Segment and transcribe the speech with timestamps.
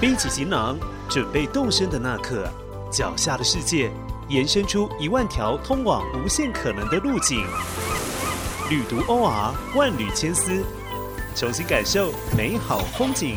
[0.00, 0.78] 背起行囊，
[1.10, 2.48] 准备动身的那刻，
[2.90, 3.90] 脚下的世界
[4.30, 7.44] 延伸出一万条通往无限可能的路径。
[8.70, 10.64] 旅途 OR 万缕千丝，
[11.36, 13.36] 重新感受美好风景。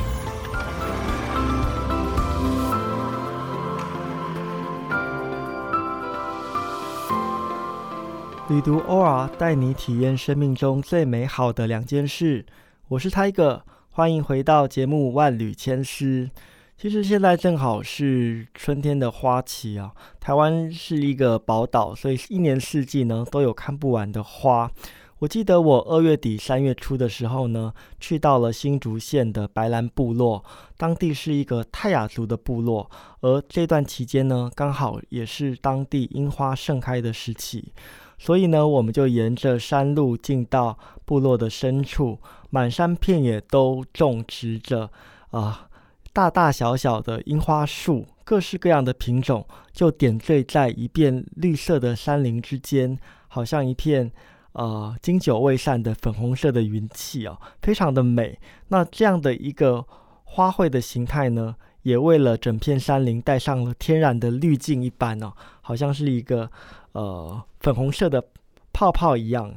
[8.48, 12.46] 旅途 OR 带你体验生命中最美好的两件事。
[12.88, 16.06] 我是 Tiger，欢迎回到节目《万缕千丝》。
[16.78, 24.70] 其实现在正好是春天的花期啊，台湾是一个宝岛，所以一年四季呢都有看不完的花。
[25.20, 30.44] 我记得我二月底三月初的时候呢，去到了新竹县的白兰部落，
[30.76, 37.72] 当地是一个泰雅族的部落，而这段期间呢，刚好也是当地樱花盛开的时期，
[38.18, 44.92] 所以呢，我们就沿着山路进到部落的深处，满山遍野都种植着
[45.30, 45.70] 啊。
[46.14, 52.96] 大大小小的樱花树，各式各样的品种，就点缀在一片绿色的山林之间，
[53.28, 54.12] 好像一片
[54.52, 58.40] 呃经久未散的粉红色的云气哦，非常的美。
[58.68, 59.84] 那这样的一个
[60.26, 66.48] 花卉的形态呢，也为了整片山林带上了天然的滤镜一般哦，好像是一个
[66.92, 68.24] 呃粉红色的
[68.72, 69.52] 泡泡一样。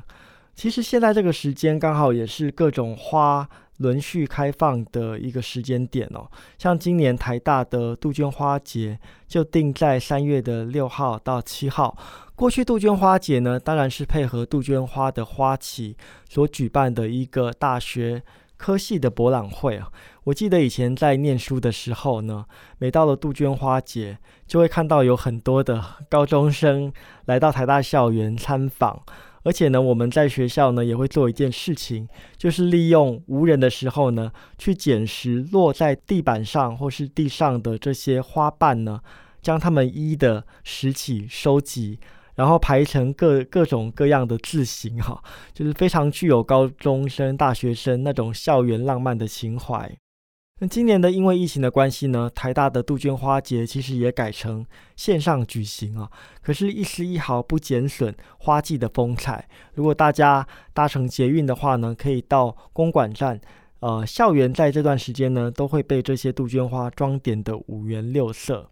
[0.55, 3.47] 其实现在这个时间刚好也是各种花。
[3.79, 6.27] 轮续开放的一个时间点哦，
[6.59, 11.97] 像今年台大的杜鹃花节就定在三月的六号到七号。
[12.35, 15.97] 过去杜鹃花节呢，当然是配合杜鹃花的花期
[16.29, 18.23] 所举办的一个大学
[18.57, 19.89] 科系的博览会啊。
[20.25, 22.45] 我记得以前在念书的时候呢，
[22.79, 26.93] 每到了杜鹃花节，就会看到有很多的高中生
[27.27, 29.03] 来到台大校园参访。
[29.47, 39.01] 而且呢，我们在学校呢也会做一件事情，就是利用无人的时候呢，去捡拾落在地板上或是地上的这些花瓣呢，
[39.41, 42.01] 将它们一一的拾起、收集，
[42.35, 45.23] 然后排成各各种各样的字形，哈，
[45.55, 49.97] 就是非常具有高中生、大学生那种校园浪漫的情怀。
[50.59, 54.65] 那今年的因为疫情的关系呢，台大的杜鹃花节其实也改成
[54.97, 59.47] 线上举行啊，可是，一丝一毫不减损花季的风采。
[59.75, 63.39] 如果大家搭乘捷运的话呢，可以到公馆站，
[63.81, 68.71] 呃，校园在这段时间呢，都会被这些杜鹃花装点的五颜六色。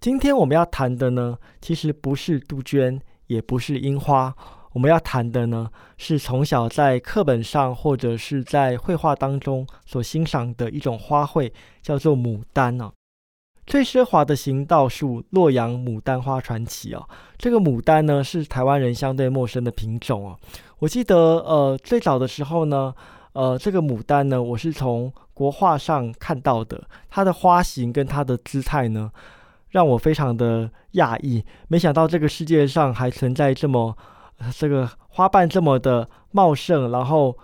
[0.00, 4.32] 今天我们要谈的呢，其实不是杜鹃，也不是樱花。
[4.72, 11.50] 我们要谈的呢，是从小在课本上或者是在绘画当中所欣赏的一种花卉，
[11.82, 12.92] 叫做牡丹哦。
[13.66, 17.08] 最奢华的行道树——洛阳牡丹花传奇哦。
[17.36, 20.38] 这个牡丹呢，是台湾人相对陌生的品种哦。
[20.78, 22.94] 我记得，呃，最早的时候呢，
[23.32, 29.10] 呃，这个牡丹呢，我是从国画上看到的，它的花型跟它的姿态呢，
[29.70, 31.44] 让我非常的讶异。
[31.68, 33.96] 没想到这个世界上还存在这么。
[34.56, 37.36] 这个花瓣这么的茂盛，然后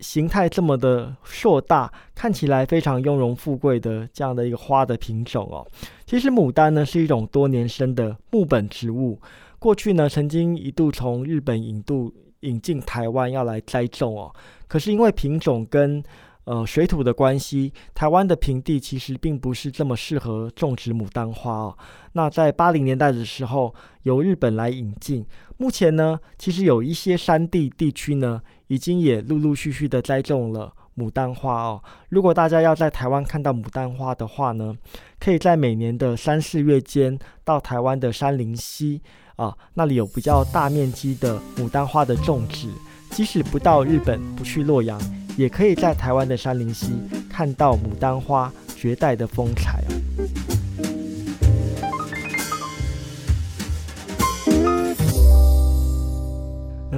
[0.00, 5.66] 形态这么的硕大，看起来非常雍容富贵的这样的一个花的品种哦。
[6.04, 9.20] 其实牡丹呢是一种多年生的木本植物，
[9.58, 14.34] 过去呢曾经一度从日本引渡引进台湾要来栽种哦，
[14.66, 16.02] 可是因为品种跟
[16.44, 21.78] 呃，水土的关系，台湾的平地其实并不是这么适合种植牡丹花哦。
[22.12, 25.24] 那在八零年代的时候，由日本来引进。
[25.56, 31.82] 目前呢，其实有一些山地地区呢，已经也陆陆续续的栽种了牡丹花哦。
[32.10, 34.74] 如果大家要在台湾看到牡丹花的话呢，
[35.18, 39.00] 可以在每年的三四月间到台湾的山林溪
[39.36, 42.68] 啊，那里有比较大面积的牡丹花的种植。
[43.14, 45.00] 即使不到日本，不去洛阳。
[45.36, 46.92] 也可以在台湾的山林溪
[47.28, 49.82] 看到牡丹花绝代的风采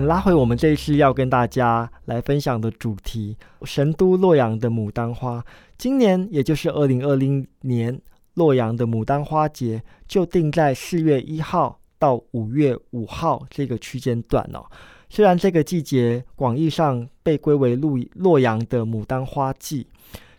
[0.04, 5.42] 拉回我们这一次要跟大家来分享的主题——神都洛阳的牡丹花。
[5.78, 7.98] 今年也就是二零二零年，
[8.34, 14.64] 洛阳的牡丹花节就定在四月一号到五月五号这个区间段哦。
[15.08, 19.86] 虽然这个季节广义上被归为洛洛阳的牡丹花季，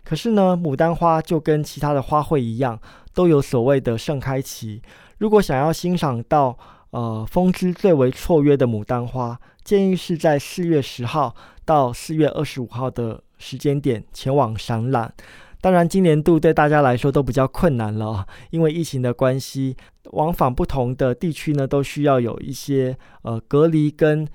[0.04, 2.78] 可是呢，牡丹花就跟其他的花卉一样，
[3.14, 4.80] 都有所谓的盛开期。
[5.18, 6.56] 如果想要欣赏到
[6.90, 11.34] 呃风姿最为绰约的牡丹花，建议是在四月十号
[11.64, 15.12] 到四月二十五号的时间点前往赏览。
[15.60, 19.76] 当然，今年度对大家来说都比较困难了，因为疫情的关系，
[20.12, 24.28] 往返不同的地区呢，都需要有一些呃隔离跟。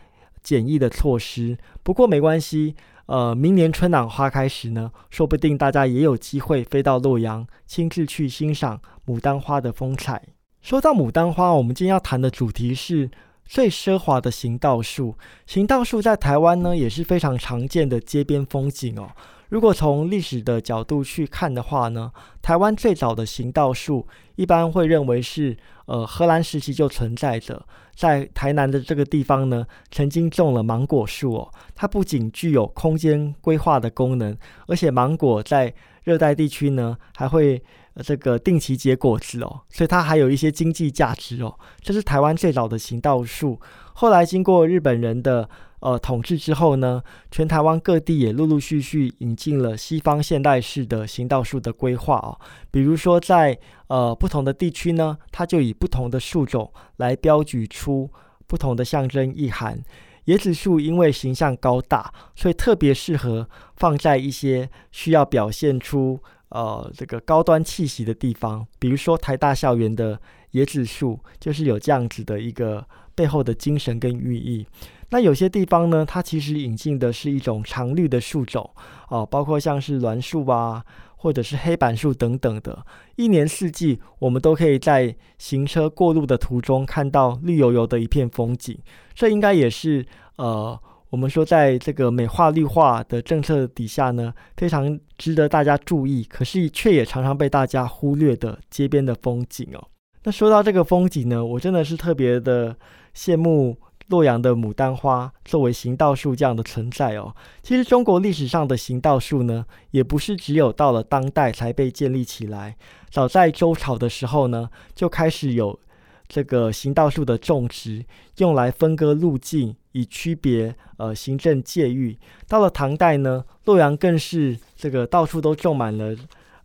[0.44, 2.75] 简易的措施，不过没关系，
[3.06, 10.22] 呃明年春暖花开时呢，说不定大家也有机会飞到洛阳，亲自去欣赏牡丹花的风采。
[10.62, 13.10] 说到牡丹花，我们今天要谈的主题是
[13.45, 15.16] 最奢华的行道树。
[15.45, 19.10] 行道树在台湾呢也是非常常见的街边风景哦。
[19.54, 22.12] 如果从历史的角度去看的话呢，
[22.42, 25.56] 台湾最早的行道树一般会认为是
[25.86, 27.64] 呃荷兰时期就存在着，
[27.96, 31.54] 在台南的这个地方呢，曾经种了芒果树哦。
[31.76, 34.36] 它不仅具有空间规划的功能，
[34.66, 35.72] 而且芒果在
[36.02, 37.62] 热带地区呢还会
[38.04, 41.54] 这个定期结果子哦，所以它还有一些经济价值哦。
[41.80, 43.62] 这是台湾最早的行道树，
[43.94, 45.48] 后来经过日本人的。
[45.83, 52.39] 呃，统治之后呢，全台湾各地也陆陆续续引进了西方现代式的行道树的规划哦。
[52.71, 58.09] 比如说，在呃不同的地区呢，它就以不同的树种来标举出
[58.47, 59.83] 不同的象征意涵。
[60.27, 70.18] 椰子树因为形象高大，所以特别适合放在一些需要表现出呃这个高端气息的地方，比如说台大校园的
[70.53, 74.65] 椰子树，就是有这样子的一个背后的精神跟寓意。
[75.13, 78.68] 那有些地方呢，它其实引进的是一种常绿的树种
[79.10, 80.83] 哦，包括像是栾树啊，
[81.18, 82.83] 或者是黑板树等等的，
[83.15, 88.75] 一年四季我们都可以在行车过路的途中看到绿油油的一片风景。
[89.13, 90.04] 这应该也是
[90.38, 90.75] 呃，
[91.12, 99.88] 我们说在这个美化绿化的政策底下呢，非常值得大家注意，可是却也常常被大家忽略的街边的风景哦。
[100.24, 102.75] 那说到这个风景呢，我真的是特别的
[103.16, 103.77] 羡慕。
[104.08, 112.76] 洛阳的牡丹花作为行道树这样的存在哦，其实中国历史上的行道树呢，也不是只有到了当代才被建立起来。
[113.10, 115.80] 早在周朝的时候呢，就开始有
[116.28, 118.06] 这个行道树的种植，
[118.38, 122.18] 用来分割路径，以区别呃行政界域。
[122.48, 126.16] 到了唐代呢，洛阳更是这个到处都种满了。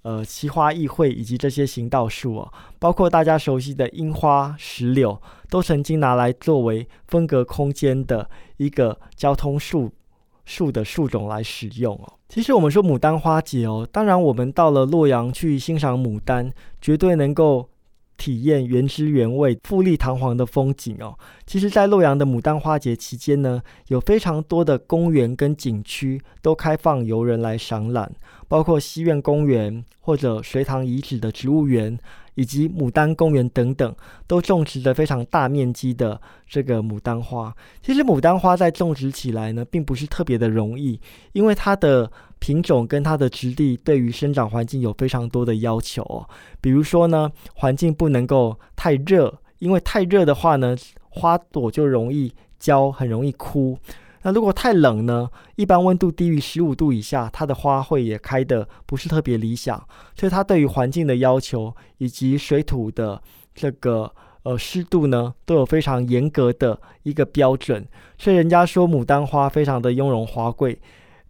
[0.03, 9.91] 呃，奇花异卉以及这些行道树哦，包括大家熟悉的樱花、石榴，都曾经拿来作为分隔空间的一个交通树
[10.45, 12.13] 树的树种来使用哦。
[12.29, 17.69] 其实我们说牡丹花节哦，当然我们到了洛阳去欣赏牡丹，绝对能够。
[18.19, 21.17] 体验原汁原味、富丽堂皇的风景哦。
[21.47, 28.13] 其实，在洛阳的牡丹花节期间呢，有非常多的公园跟景区都开放游人来赏览，
[28.47, 31.99] 包括西苑公园或者隋唐遗址的植物园。
[32.39, 33.97] 以及牡丹公园等等，
[34.29, 37.53] 都种植着非常大面积的这个牡丹花。
[37.83, 41.01] 其实牡丹花在种植起来呢，并不是特别的容易，
[41.33, 42.09] 因为它的
[42.39, 46.25] 品种跟它的质地对于生长环境有非常多的要求。
[46.61, 50.77] 比如说呢，环境不能够太热，因为太热的话呢，
[51.09, 53.77] 花朵就容易焦，很容易枯。
[54.23, 55.31] 那如果太冷呢？
[55.57, 59.83] 一般温度低于十五度以下，它的花卉也开的不是特别理想。
[60.15, 63.21] 所以它对于环境的要求以及水土的
[63.55, 64.13] 这个
[64.43, 67.87] 呃湿度呢，都有非常严格的一个标准。
[68.19, 70.79] 所以人家说牡丹花非常的雍容华贵，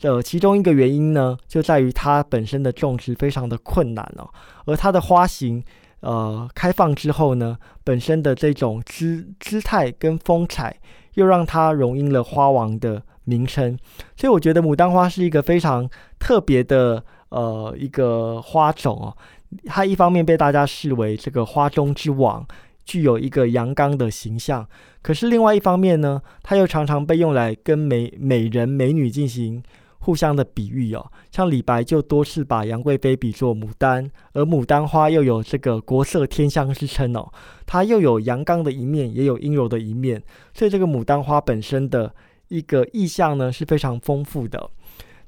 [0.03, 4.29] 呃，其中一个原因呢，就在于它本身的种植非常的困难哦，
[4.65, 5.63] 而它的花型
[6.01, 10.77] 呃开放之后呢，本身的这种姿姿态跟风采。
[11.15, 13.77] 又让它荣膺了花王的名称，
[14.17, 19.17] 所以我觉得牡丹花是一个非常特别的呃一个花种哦。
[19.65, 22.47] 它一方面被大家视为这个花中之王，
[22.85, 24.65] 具有一个阳刚的形象，
[25.03, 29.61] 可是另外一方面呢，它又常常被用来跟美美人美女进行。
[30.09, 37.31] 互相的比喻哦，像李白就多次把杨贵妃比作牡丹，而牡丹花又有这个国色天香之称哦。
[37.67, 40.23] 它又有阳刚的一面，也有阴柔的一面，
[40.55, 42.11] 所以这个牡丹花本身的
[42.49, 44.71] 一个意象呢是非常丰富的。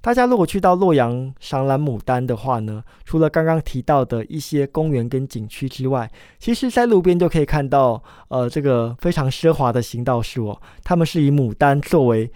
[0.02, 12.30] 大家如果去到洛阳赏览牡丹的话呢，除了刚刚提到的一些公园跟景区之外，其实在路边就可以看到，呃，这个非常奢华的行道树哦，他们是以牡丹作为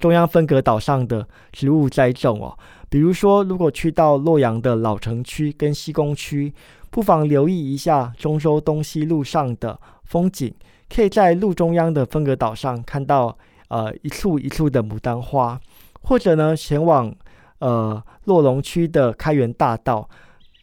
[0.00, 2.58] 中央分隔岛上的植物栽种哦。
[2.90, 6.52] 比如说，如果去到洛阳的老城区跟西宫区，
[6.90, 10.52] 不妨留意一下中州东西路上的风景，
[10.92, 13.38] 可以在路中央的分隔岛上看到，
[13.68, 15.60] 呃，一簇一簇的牡丹花。
[16.00, 17.14] 或者呢，前往
[17.58, 20.08] 呃洛龙区的开元大道，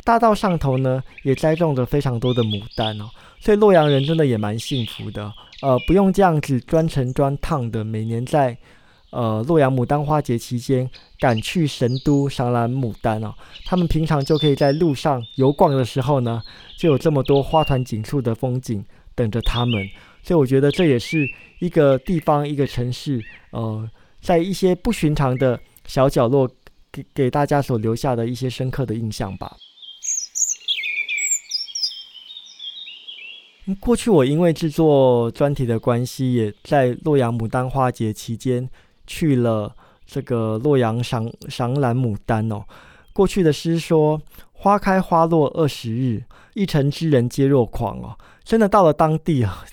[0.03, 3.05] 大道上头呢也栽种着非常多的牡丹哦，
[3.39, 8.57] 所以洛阳人真的也蛮幸福的，呃，不用这样子专程专趟的，每年在
[9.11, 10.89] 呃洛阳牡丹花节期间
[11.19, 13.33] 赶去神都赏览牡丹哦，
[13.65, 16.41] 他们平常就可以在路上游逛的时候呢，
[16.77, 19.87] 就有这么多花团锦簇的风景等着他们，
[20.23, 21.27] 所以我觉得这也是
[21.59, 23.89] 一个地方一个城市，呃。
[24.25, 26.49] 在一些不寻常的小角落
[26.91, 29.55] 给给大家所留下的一些深刻的印象吧。
[33.79, 38.67] 过去我因为制作专题的关系，也在洛阳牡丹花节期间
[39.05, 39.75] 去了
[40.07, 42.65] 这个洛阳赏赏览牡丹哦。
[43.13, 44.19] 过去的诗说
[44.53, 46.23] ：“花开花落二十日，
[46.55, 49.63] 一城之人皆若狂。”哦，真的到了当地啊，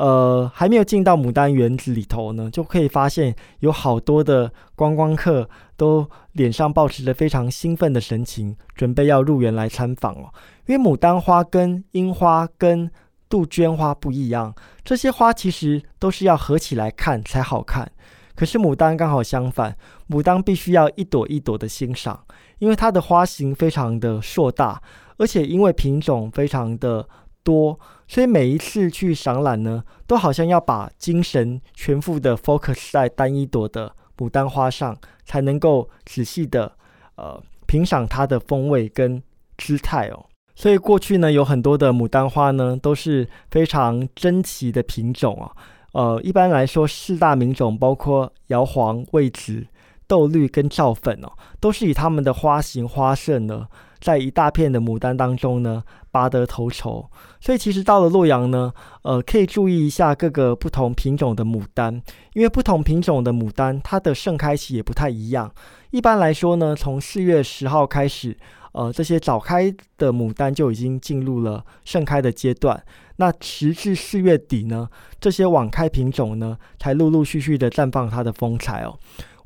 [0.00, 10.32] 呃，还没有进到牡丹园子里头呢，就可以发现有好多的观光客都脸上保持着非常兴奋的神情，准备要入园来参访哦。
[10.64, 12.90] 因为牡丹花跟樱花跟
[13.28, 17.92] 杜鹃花不一样，这些花其实都是要合起来看才好看。
[18.34, 19.76] 可是牡丹刚好相反，
[20.08, 22.18] 牡丹必须要一朵一朵的欣赏，
[22.58, 24.80] 因为它的花型非常的硕大，
[25.18, 27.06] 而且因为品种非常的
[27.42, 36.72] 多，所以每一次去赏览呢，都好像要把精神全副的 focus 在单一朵的牡丹花上，才能够仔细的
[37.16, 39.22] 呃品赏它的风味跟
[39.56, 40.26] 姿态哦。
[40.54, 45.50] 所以过去呢，有很多的牡丹花呢，都是非常珍奇的品种啊。
[45.92, 49.66] 呃，一般来说，四大名种包括摇黄、魏紫、
[50.06, 53.66] 豆绿跟赵粉哦，都是以它们的花型花色呢，
[54.00, 57.08] 在一大片的牡丹当中呢，拔得头筹。
[57.40, 62.00] 所以其实到了洛阳呢，呃，可以注意一下各个不同品种的牡丹，
[62.34, 65.52] 因为不同品种的牡丹，它的盛开期也不太一样。
[65.90, 68.36] 一般来说呢，从四月十号开始。
[68.72, 72.80] 呃，这些早开的牡丹就已经进入了盛开的阶段。
[73.16, 74.88] 那直至四月底呢，
[75.20, 78.96] 这些晚开品种呢，才陆陆续续的绽放它的风采哦。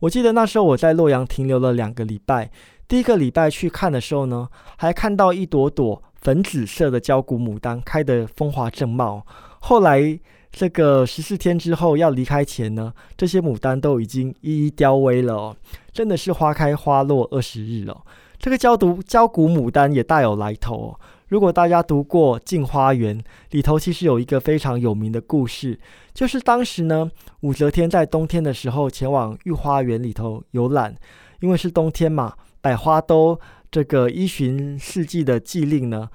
[0.00, 2.50] 我记得那时候我在洛阳停留了两个礼拜，
[2.87, 9.25] 第一个礼拜去看的时候呢，还看到一朵朵粉紫色的焦骨牡丹开得风华正茂。
[9.61, 10.19] 后来
[10.53, 15.57] 这个十四天之后要离开前呢，这些牡丹都已经一一凋萎了哦，
[15.93, 18.03] 真的是花开花落二十日了。
[18.38, 21.00] 这个焦毒焦骨牡丹也大有来头哦。
[21.29, 23.19] 如果大家读过《镜花缘》，
[23.50, 25.81] 里头其实有一个非常有名的故事，
[26.12, 27.11] 就是当时呢，
[27.41, 30.95] 武则天在冬天的时候前往御花园里头游览，
[31.41, 33.38] 因为是冬天嘛，百花都
[33.71, 36.09] 这个依循四季的季令呢，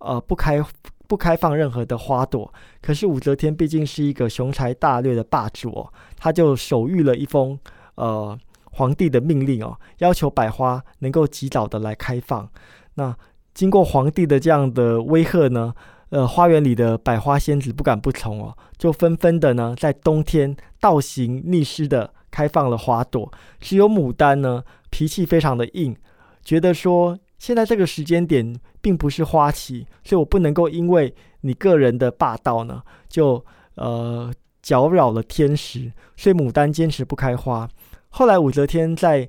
[0.00, 0.62] 呃，不开
[1.08, 2.52] 不开放任何的花朵。
[2.82, 7.58] 可是武则天毕竟是一个雄才大略的霸主哦，他就手谕了一封
[7.94, 8.38] 呃。
[8.76, 12.50] 皇帝的命令哦，要求百花能够及早的来开放。
[12.94, 13.16] 那
[13.54, 15.72] 经过皇帝的这样的威吓呢，
[16.08, 23.32] 呃，花园里的百花仙子不敢不从哦，就纷纷的呢，在冬天倒行逆施的开放了花朵。
[23.60, 25.94] 只有牡丹呢，脾气非常的硬，
[26.42, 33.44] 觉得说现在这个时间点并不是花期，所以我不能够因为你个人的霸道呢，就
[33.76, 37.68] 呃搅扰了天时，所以牡丹坚持不开花。
[38.08, 39.28] 后来武则天在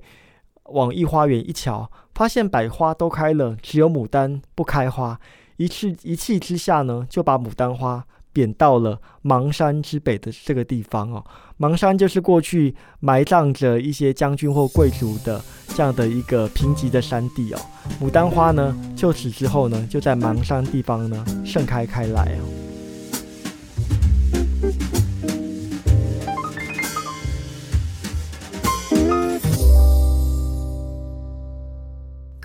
[0.74, 5.20] 往御花园一瞧，发现百花都开了，只有牡丹不开花。
[5.58, 11.24] 一气一气之下呢，就把牡丹花贬到了邙山之北的这个地方哦。
[11.58, 17.60] 邙山就是过去埋葬着一些将军或贵族的这样的一个贫瘠的山地哦。
[18.02, 22.75] 牡丹花呢，就此之后呢，就在邙山地方呢盛开开来哦。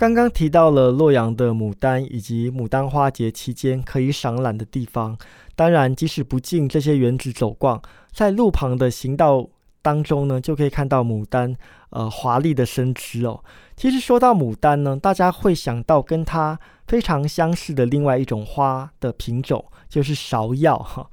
[0.01, 5.15] 刚刚提到了洛阳的牡丹以及牡丹花节期间可以赏览的地方，
[5.55, 7.79] 当然，即使不进这些园子走逛，
[8.11, 9.47] 在路旁的行道
[9.83, 11.55] 当中呢，就可以看到牡丹
[11.91, 13.43] 呃华丽的身姿哦。
[13.75, 21.07] 其实说到牡丹呢，大家会想到跟它非常相似的另外一种花的品种，就是芍药哈。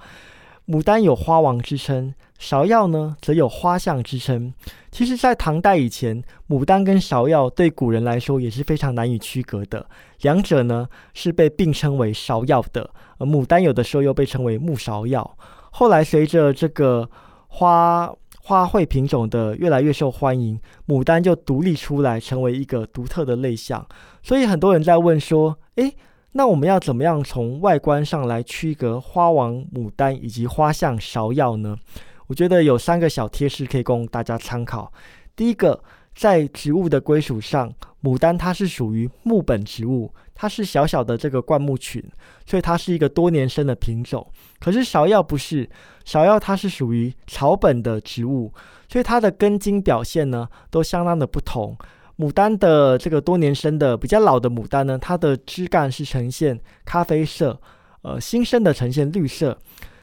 [0.67, 2.15] 牡丹有花王之称。
[2.41, 4.55] 芍药呢，则有花相之称。
[4.93, 9.85] 其实，在唐代以前，牡丹跟芍药对古人来说也是非常难以区隔的。
[10.23, 15.37] 两者呢，是被并称为芍药的，而牡丹有的时候又被称为木芍药。
[15.73, 17.09] 后来，随着这个
[17.49, 23.85] 花花卉品种的越来越受欢迎，牡丹就独立出来，成为一个独特的类象。
[24.23, 25.95] 所以，很多人在问说：“诶，
[26.33, 31.77] 那我们要怎么样从外观上来区隔花王牡丹以及花象芍药呢？”
[32.29, 34.91] 我觉得有三个小贴士可以供大家参考。
[35.35, 35.83] 第一个，
[36.15, 42.03] 在植物的归属上，牡丹它是属于木本植物，它是小小的这个灌木群，
[42.45, 44.27] 所以它是一个多年生的品种。
[44.59, 45.69] 可是芍药不是，
[46.05, 48.53] 芍药它是属于草本的植物，
[48.89, 51.77] 所以它的根茎表现呢都相当的不同。
[52.19, 57.61] 牡丹的这个多年生的比较老的牡丹呢，它的枝干是呈现咖啡色，
[58.03, 59.57] 呃，新生的呈现绿色。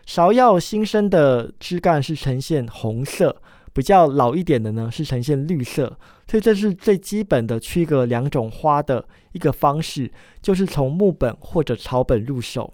[0.07, 3.35] 芍药新生的枝干是呈现红色，
[3.73, 5.97] 比较老一点的呢是呈现绿色，
[6.29, 12.73] 所以这是最基本的区隔两种花的一个方式，就是从木本或者草本入手。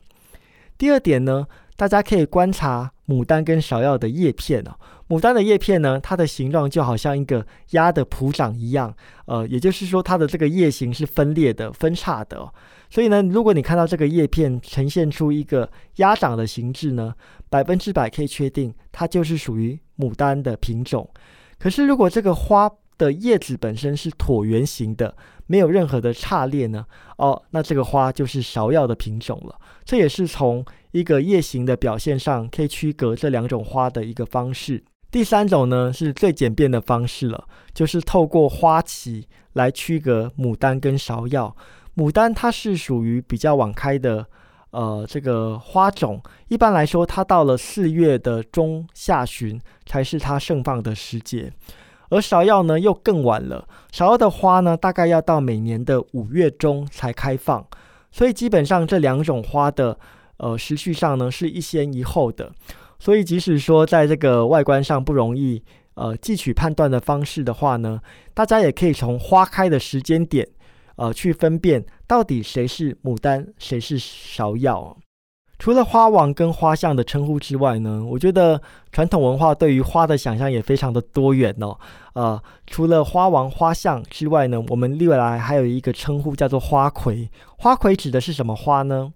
[0.77, 4.71] 第二点呢，大家可以观察牡丹跟芍药的叶片哦。
[5.12, 12.50] 牡丹的叶片呢，它的形状就好像一个鸭的蹼掌一样，呃，也就是说它的这个叶形是分裂的、分叉的。
[12.89, 17.13] 所以呢，如果你看到这个叶片呈现出一个鸭掌的形制呢，
[17.50, 21.10] 百分之百可以确定它就是属于牡丹的品种。
[21.60, 25.13] 可是如果这个花的叶子本身是椭圆形的，
[25.46, 26.86] 没有任何的叉裂呢，
[27.18, 29.60] 哦，那这个花就是芍药的品种了。
[29.84, 34.82] 这也是从一个叶形的表现上可以区隔这两种花的一个方式。
[35.12, 41.53] 第三种呢是最简便的方式了，就是透过花期来区隔牡丹跟芍药。
[41.98, 44.25] 牡丹它是属于比较晚开的，
[44.70, 46.22] 呃，这个花种。
[46.48, 51.51] 一般来说，它到了四月的中下旬才是它盛放的时节。
[52.10, 53.68] 而芍药呢，又更晚了。
[53.91, 57.65] 芍药的花呢，大概要到每年的五月中才开放。
[58.12, 59.98] 所以基本上这两种花的，
[60.38, 62.51] 呃，时序上呢是一先一后的。
[63.01, 65.63] 所以即使说在这个外观上不容易，
[65.96, 68.00] 呃，汲取判断的方式的话呢，
[68.36, 70.48] 大家也可以从花开的时间点。
[70.98, 74.96] 呃，去分辨到底谁是牡丹，谁是芍药。
[75.58, 81.75] 除了花王跟花象的称呼之外呢，我觉得传统文化对于花的想象也非常的多元哦。
[82.13, 87.27] 呃，除了花王、花象之外呢，我们历来还有一个称呼叫做花魁。
[87.58, 89.12] 花魁指的是什么花呢？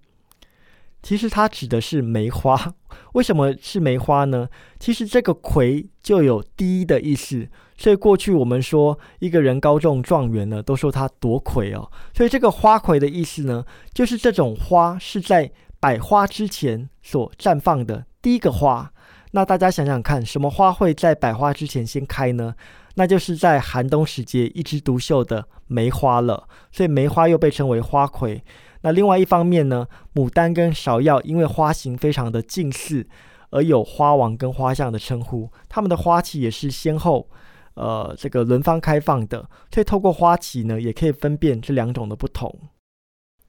[1.04, 2.74] 其实它指的是梅花。
[3.14, 4.48] 为什么是梅花呢？
[4.80, 7.48] 其实这个“魁”就有低的意思，
[7.78, 11.90] 所以过去我们说一个人高中状元呢，都说他夺魁哦。
[12.14, 18.92] 所以这个“花魁”的意思呢，就是这种花是在百花之前所绽放的第一个花。
[19.32, 22.56] 那大家想想看，什么花会在百花之前先开呢？
[22.96, 26.48] 那就是在寒冬时节一枝独秀的梅花了。
[26.72, 28.42] 所以梅花又被称为花魁。
[28.86, 33.08] 那另外一方面呢，牡丹跟芍药因为花型非常的近似，
[33.50, 35.50] 而有花王跟花象的称呼。
[35.68, 37.28] 它们的花期也是先后，
[37.74, 39.50] 呃，这个轮番开放的。
[39.74, 42.56] 所以透过花期呢，也可以分辨这两种的不同。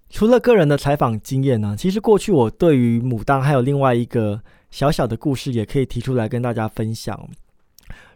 [0.09, 7.29] 除了个人的采访经验呢，其实过去我对于牡丹还有另外一个小小的故事，也可以提出来跟大家分享。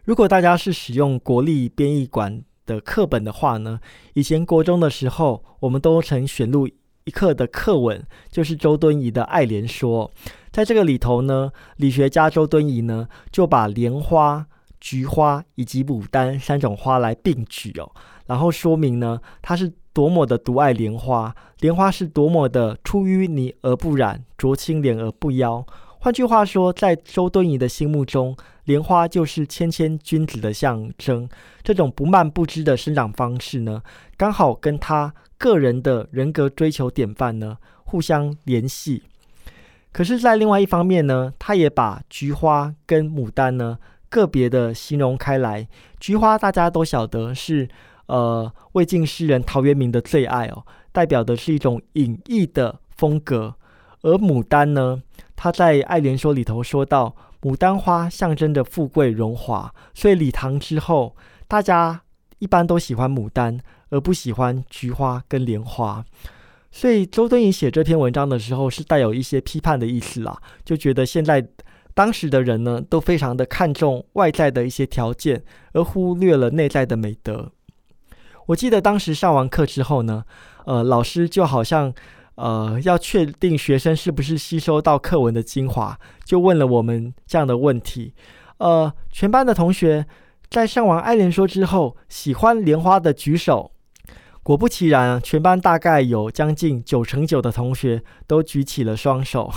[0.04, 3.78] 如果大家是使用国立编译馆的课本的话呢，
[4.14, 6.66] 以前国中的时候，我们都曾选录。
[7.10, 10.10] 课的课文就是周敦颐的《爱莲说》。
[10.50, 14.46] 在这个里头呢，理学家周敦颐呢就把莲花、
[14.80, 17.90] 菊花以及牡丹三种花来并举哦，
[18.26, 25.64] 然后说明呢他是多么的独爱莲花，莲花是多么的出淤泥而不染，濯清涟而不妖。
[25.98, 28.34] 换句话说，在周敦颐的心目中，
[28.70, 31.28] 莲花就是谦谦君子的象征。
[31.62, 33.82] 这种不蔓不枝的生长方式呢，
[34.16, 35.12] 刚好跟他。
[35.40, 39.02] 个人的人格追求典范呢，互相联系。
[39.90, 43.78] 可是，在另外一方面呢，他也把菊花跟牡丹呢
[44.10, 45.66] 个别的形容开来。
[45.98, 47.66] 菊花大家都晓得是
[48.04, 53.54] 呃魏晋诗人陶渊明的最爱哦，代表的是一种隐逸的风格。
[54.02, 55.02] 而牡丹呢，
[55.34, 62.02] 他在《爱莲说》里头说到，牡丹花象征着富贵荣华，所以礼堂之后，大家
[62.38, 63.60] 一般都喜欢牡丹。
[63.92, 66.04] 而不喜欢菊花跟莲花，
[66.70, 71.44] 所以周敦颐写这篇文章的时候是带有一些批判的意思啦，就觉得现在
[71.92, 77.50] 当时的人呢都非常的看重外在的一些条件，而忽略了内在的美德。
[78.46, 80.24] 我记得当时上完课之后呢，
[80.66, 81.92] 呃，老师就好像
[82.40, 88.14] 呃要确定学生是不是吸收到课文的精华，就问了我们这样的问题，
[88.56, 90.06] 呃，全班的同学
[90.48, 93.72] 在上完《爱莲说》之后，喜欢莲花的举手。
[94.42, 99.52] 果不其然，全班大概有将近九成九的同学都举起了双手。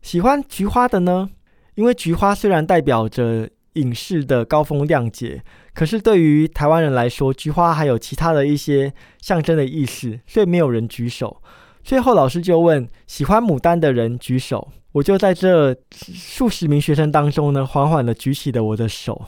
[0.00, 1.28] 喜欢菊花的呢？
[1.74, 5.42] 因为菊花虽然代表着隐士的高风亮节，
[5.74, 11.42] 可是对于台湾人来说，菊花还有其他的一些象征的意思，所以没有人举手。
[11.82, 19.20] 最后老师就问喜欢牡丹的人举手，我就在这数十名学生当中呢，缓缓的举起了我的手，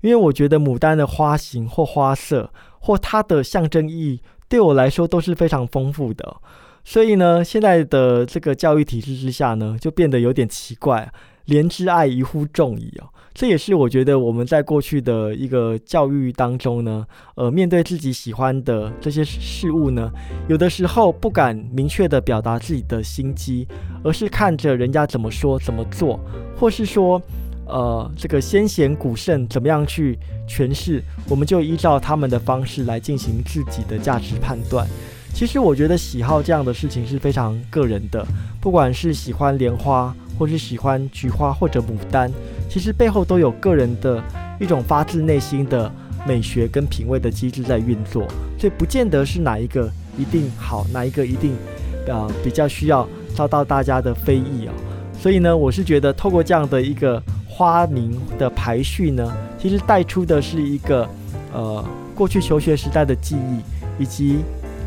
[0.00, 2.50] 因为我觉得牡丹的花型或花色。
[2.82, 6.36] 或它的象征意义对我来说都是非常丰富的，
[6.82, 11.12] 所以呢，现在的这个教育体制之下呢，就变得有点奇怪，
[11.50, 13.04] 怜之爱宜乎众矣哦。
[13.34, 20.10] 这也是我觉得我们在过去的一个教育当中呢，呃，面对自己喜欢的这些事物呢，
[20.48, 23.68] 有的时候不敢明确的表达自己的心机，
[24.02, 26.18] 而是看着人家怎么说怎么做，
[26.56, 27.20] 或是说。
[27.72, 34.84] 呃这个先贤古圣怎么样去诠释，我们就依照他们的方式来进行自己的价值判断。
[35.32, 38.26] 其实我觉得喜好这样的事情是非常个人的，
[38.60, 42.30] 不管是喜欢莲花，或是喜欢菊花或者牡丹，
[42.66, 44.24] 其实背后都有个人的
[44.58, 45.92] 一种发自内心的
[46.26, 48.26] 美学跟品味的机制在运作，
[48.58, 51.52] 所以不见得是哪一个一定好，哪一个一定
[52.06, 54.72] 呃比较需要遭到大家的非议啊。
[55.20, 61.06] 所以呢，我是觉得透过这样的一个花名的排序呢，其实带出的是一个
[61.52, 64.38] 呃过去求学时代的记忆，以及。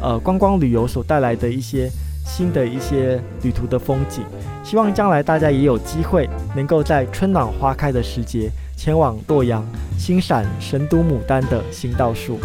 [0.02, 1.90] 呃，观光旅游所带来的一些
[2.26, 4.24] 新的一些旅途的风景，
[4.64, 9.64] 希望将来大家也有机会能够在春暖花开的时节前往洛阳
[9.98, 12.40] 欣赏神都牡丹的行道树。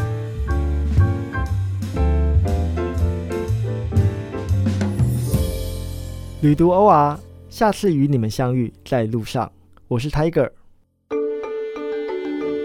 [6.40, 7.16] 旅途 OR，
[7.50, 9.50] 下次与你们相遇在路上，
[9.88, 10.50] 我是 Tiger。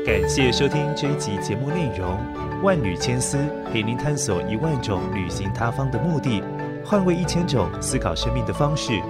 [0.06, 2.18] 感谢收听这一集节目内容。
[2.62, 3.38] 万缕千丝
[3.72, 6.44] 陪您探索一万种旅行他方的目的，
[6.86, 9.02] 换位一千种思考生命的方式。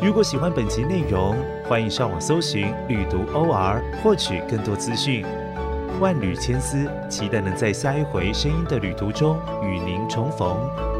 [0.00, 5.24] 如果喜欢本集内容，欢迎上网搜寻“旅读 OR” 获取更多资讯。
[6.00, 10.91] 万缕千丝，期待能在下一回声音的旅途中与您重逢。